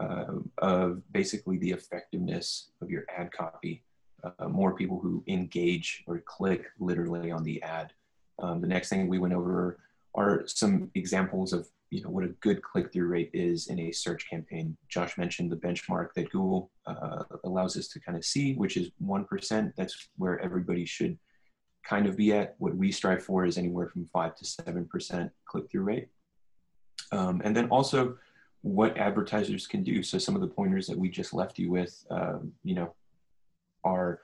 uh, 0.00 0.34
of 0.58 1.02
basically 1.12 1.58
the 1.58 1.70
effectiveness 1.72 2.70
of 2.80 2.90
your 2.90 3.04
ad 3.14 3.32
copy. 3.32 3.82
Uh, 4.22 4.48
more 4.48 4.74
people 4.74 4.98
who 5.00 5.24
engage 5.28 6.04
or 6.06 6.18
click 6.20 6.66
literally 6.78 7.30
on 7.30 7.42
the 7.42 7.62
ad. 7.62 7.92
Um, 8.38 8.60
the 8.60 8.66
next 8.66 8.88
thing 8.88 9.08
we 9.08 9.18
went 9.18 9.34
over 9.34 9.78
are 10.14 10.42
some 10.46 10.90
examples 10.94 11.52
of 11.52 11.68
you 11.90 12.02
know 12.02 12.10
what 12.10 12.24
a 12.24 12.28
good 12.40 12.62
click-through 12.62 13.08
rate 13.08 13.30
is 13.32 13.66
in 13.66 13.80
a 13.80 13.90
search 13.90 14.28
campaign. 14.28 14.76
Josh 14.88 15.18
mentioned 15.18 15.50
the 15.50 15.56
benchmark 15.56 16.08
that 16.14 16.30
Google 16.30 16.70
uh, 16.86 17.24
allows 17.44 17.76
us 17.76 17.88
to 17.88 18.00
kind 18.00 18.16
of 18.16 18.24
see, 18.24 18.54
which 18.54 18.76
is 18.76 18.90
one 18.98 19.24
percent. 19.24 19.72
That's 19.76 20.08
where 20.16 20.38
everybody 20.40 20.84
should 20.84 21.18
kind 21.84 22.06
of 22.06 22.16
be 22.16 22.32
at. 22.32 22.54
What 22.58 22.76
we 22.76 22.92
strive 22.92 23.22
for 23.22 23.44
is 23.44 23.58
anywhere 23.58 23.88
from 23.88 24.06
five 24.06 24.34
to 24.36 24.44
seven 24.44 24.86
percent 24.86 25.30
click-through 25.46 25.82
rate. 25.82 26.08
Um, 27.12 27.40
and 27.44 27.56
then 27.56 27.68
also 27.68 28.16
what 28.62 28.96
advertisers 28.96 29.66
can 29.66 29.82
do. 29.82 30.02
So 30.02 30.18
some 30.18 30.34
of 30.34 30.40
the 30.40 30.46
pointers 30.46 30.86
that 30.86 30.98
we 30.98 31.08
just 31.08 31.32
left 31.32 31.58
you 31.58 31.70
with, 31.70 32.04
um, 32.10 32.52
you 32.62 32.74
know, 32.74 32.94
are 33.84 34.20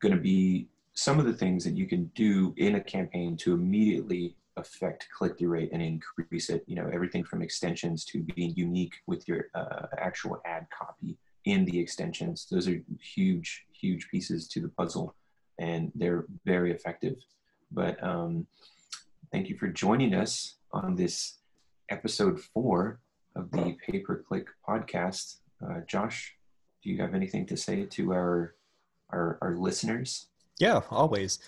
going 0.00 0.14
to 0.14 0.20
be 0.20 0.68
some 0.92 1.18
of 1.18 1.24
the 1.24 1.32
things 1.32 1.64
that 1.64 1.76
you 1.76 1.86
can 1.86 2.10
do 2.14 2.54
in 2.56 2.74
a 2.74 2.80
campaign 2.80 3.36
to 3.38 3.54
immediately 3.54 4.36
affect 4.56 5.08
click-through 5.16 5.48
rate 5.48 5.70
and 5.72 5.80
increase 5.80 6.50
it. 6.50 6.62
You 6.66 6.76
know, 6.76 6.90
everything 6.92 7.24
from 7.24 7.40
extensions 7.40 8.04
to 8.06 8.22
being 8.34 8.52
unique 8.54 8.94
with 9.06 9.26
your 9.26 9.46
uh, 9.54 9.86
actual 9.96 10.42
ad 10.44 10.66
copy 10.76 11.16
in 11.46 11.64
the 11.64 11.78
extensions. 11.78 12.46
Those 12.50 12.68
are 12.68 12.78
huge, 13.00 13.64
huge 13.72 14.08
pieces 14.10 14.46
to 14.48 14.60
the 14.60 14.68
puzzle 14.68 15.14
and 15.60 15.92
they're 15.94 16.24
very 16.44 16.72
effective. 16.72 17.16
But 17.70 18.02
um, 18.02 18.46
thank 19.30 19.48
you 19.48 19.56
for 19.56 19.68
joining 19.68 20.14
us 20.14 20.56
on 20.72 20.96
this 20.96 21.38
episode 21.90 22.40
four 22.40 23.00
of 23.36 23.50
the 23.52 23.76
Pay 23.86 24.00
Per 24.00 24.22
Click 24.22 24.46
podcast. 24.66 25.36
Uh, 25.62 25.80
Josh, 25.86 26.34
do 26.82 26.90
you 26.90 27.00
have 27.00 27.14
anything 27.14 27.46
to 27.46 27.56
say 27.56 27.84
to 27.84 28.12
our, 28.12 28.54
our, 29.10 29.38
our 29.42 29.56
listeners? 29.56 30.26
Yeah, 30.58 30.80
always. 30.90 31.38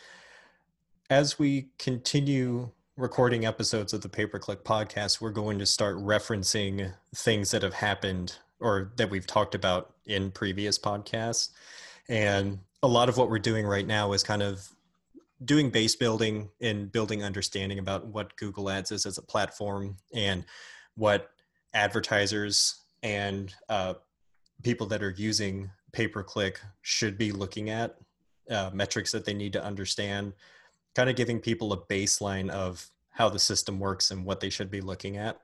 As 1.10 1.38
we 1.38 1.68
continue 1.78 2.70
recording 2.96 3.46
episodes 3.46 3.94
of 3.94 4.02
the 4.02 4.08
Pay 4.08 4.26
Per 4.26 4.38
Click 4.38 4.62
podcast, 4.62 5.20
we're 5.20 5.30
going 5.30 5.58
to 5.58 5.66
start 5.66 5.96
referencing 5.96 6.92
things 7.14 7.50
that 7.50 7.62
have 7.62 7.74
happened 7.74 8.36
or 8.60 8.92
that 8.96 9.10
we've 9.10 9.26
talked 9.26 9.54
about 9.54 9.94
in 10.06 10.30
previous 10.30 10.78
podcasts. 10.78 11.48
And 12.08 12.58
a 12.82 12.88
lot 12.88 13.08
of 13.08 13.16
what 13.16 13.30
we're 13.30 13.38
doing 13.38 13.66
right 13.66 13.86
now 13.86 14.12
is 14.12 14.22
kind 14.22 14.42
of 14.42 14.68
doing 15.44 15.70
base 15.70 15.96
building 15.96 16.48
and 16.60 16.90
building 16.90 17.22
understanding 17.22 17.78
about 17.78 18.06
what 18.06 18.36
Google 18.36 18.70
Ads 18.70 18.92
is 18.92 19.06
as 19.06 19.18
a 19.18 19.22
platform 19.22 19.96
and 20.14 20.44
what 20.96 21.30
advertisers 21.74 22.82
and 23.02 23.54
uh, 23.68 23.94
people 24.62 24.86
that 24.88 25.02
are 25.02 25.14
using 25.16 25.70
pay 25.92 26.06
per 26.06 26.22
click 26.22 26.60
should 26.82 27.18
be 27.18 27.32
looking 27.32 27.70
at, 27.70 27.96
uh, 28.50 28.70
metrics 28.72 29.12
that 29.12 29.24
they 29.24 29.34
need 29.34 29.52
to 29.52 29.64
understand, 29.64 30.32
kind 30.94 31.10
of 31.10 31.16
giving 31.16 31.40
people 31.40 31.72
a 31.72 31.80
baseline 31.86 32.50
of 32.50 32.86
how 33.10 33.28
the 33.28 33.38
system 33.38 33.78
works 33.78 34.10
and 34.10 34.24
what 34.24 34.40
they 34.40 34.50
should 34.50 34.70
be 34.70 34.80
looking 34.80 35.16
at. 35.16 35.40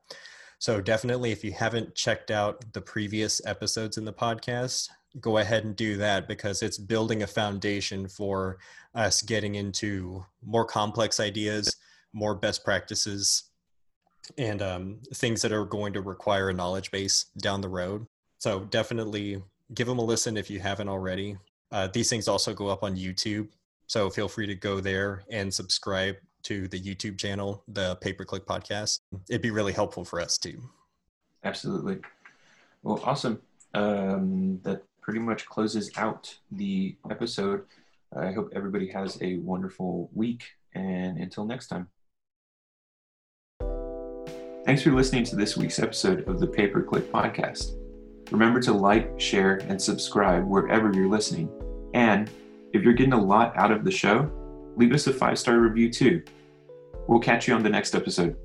So, 0.59 0.81
definitely, 0.81 1.31
if 1.31 1.44
you 1.44 1.53
haven't 1.53 1.94
checked 1.94 2.31
out 2.31 2.72
the 2.72 2.81
previous 2.81 3.44
episodes 3.46 3.96
in 3.96 4.05
the 4.05 4.12
podcast, 4.12 4.88
go 5.21 5.38
ahead 5.38 5.64
and 5.64 5.75
do 5.75 5.97
that 5.97 6.29
because 6.29 6.62
it's 6.62 6.79
building 6.79 7.23
a 7.23 7.27
foundation 7.27 8.09
for 8.09 8.59
us 8.94 9.23
getting 9.23 9.55
into 9.55 10.25
more 10.44 10.64
complex 10.64 11.21
ideas, 11.21 11.77
more 12.12 12.35
best 12.35 12.64
practices, 12.64 13.44
and 14.37 14.61
um, 14.61 14.99
things 15.14 15.42
that 15.42 15.53
are 15.53 15.64
going 15.64 15.92
to 15.94 16.01
require 16.01 16.51
a 16.51 16.55
knowledge 16.55 16.90
base 16.90 17.27
down 17.40 17.61
the 17.61 17.68
road. 17.68 18.07
So 18.38 18.61
definitely 18.61 19.42
give 19.75 19.87
them 19.87 19.99
a 19.99 20.05
listen 20.05 20.37
if 20.37 20.51
you 20.51 20.61
haven't 20.61 20.88
already. 20.88 21.37
Uh, 21.73 21.88
these 21.92 22.11
things 22.11 22.29
also 22.29 22.55
go 22.55 22.68
up 22.68 22.83
on 22.83 22.97
YouTube. 22.97 23.49
So 23.87 24.11
feel 24.11 24.29
free 24.29 24.47
to 24.47 24.55
go 24.55 24.81
there 24.81 25.25
and 25.31 25.53
subscribe 25.53 26.16
to 26.44 26.68
the 26.68 26.81
YouTube 26.81 27.18
channel, 27.18 27.62
the 27.68 27.97
Pay 27.97 28.12
Per 28.12 28.25
Click 28.25 28.47
Podcast. 28.47 29.01
It'd 29.29 29.42
be 29.42 29.51
really 29.51 29.73
helpful 29.73 30.05
for 30.05 30.21
us 30.21 30.38
too. 30.38 30.62
Absolutely. 31.44 31.99
Well, 32.83 33.01
awesome. 33.05 33.40
Um, 33.75 34.61
that 34.62 34.83
pretty 35.09 35.21
much 35.21 35.47
closes 35.47 35.90
out 35.97 36.37
the 36.53 36.94
episode. 37.11 37.62
I 38.14 38.31
hope 38.31 38.53
everybody 38.55 38.88
has 38.88 39.16
a 39.23 39.38
wonderful 39.38 40.11
week, 40.12 40.44
and 40.75 41.16
until 41.16 41.47
next 41.47 41.68
time. 41.68 41.88
Thanks 44.66 44.83
for 44.83 44.90
listening 44.90 45.25
to 45.25 45.35
this 45.35 45.57
week's 45.57 45.79
episode 45.79 46.29
of 46.29 46.38
the 46.38 46.47
Pay 46.47 46.66
Per 46.66 46.83
Click 46.83 47.11
Podcast. 47.11 47.79
Remember 48.31 48.61
to 48.61 48.75
like, 48.75 49.18
share, 49.18 49.62
and 49.66 49.81
subscribe 49.81 50.44
wherever 50.44 50.92
you're 50.92 51.09
listening. 51.09 51.49
And 51.94 52.31
if 52.75 52.83
you're 52.83 52.92
getting 52.92 53.14
a 53.14 53.25
lot 53.25 53.57
out 53.57 53.71
of 53.73 53.85
the 53.85 53.90
show, 53.90 54.31
leave 54.77 54.92
us 54.92 55.07
a 55.07 55.12
five 55.14 55.38
star 55.38 55.59
review 55.59 55.90
too. 55.90 56.23
We'll 57.07 57.18
catch 57.18 57.49
you 57.49 57.55
on 57.55 57.62
the 57.62 57.71
next 57.71 57.94
episode. 57.94 58.37